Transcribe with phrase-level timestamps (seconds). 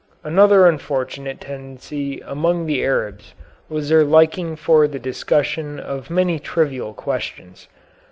[0.23, 3.35] Another unfortunate tendency among the Arabs
[3.69, 7.67] was their liking for the discussion of many trivial questions.